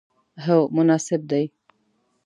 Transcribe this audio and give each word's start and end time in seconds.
هو، 0.43 0.59
مناسب 0.75 1.21
دی 1.29 1.45